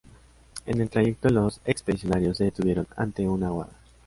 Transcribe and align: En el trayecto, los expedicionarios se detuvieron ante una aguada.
En 0.65 0.81
el 0.81 0.89
trayecto, 0.89 1.29
los 1.29 1.61
expedicionarios 1.63 2.37
se 2.37 2.45
detuvieron 2.45 2.87
ante 2.95 3.27
una 3.29 3.49
aguada. 3.49 3.73